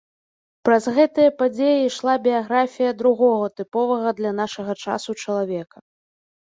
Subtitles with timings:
[0.67, 5.77] Праз гэтыя падзеі ішла біяграфія другога тыповага для нашага часу чалавека.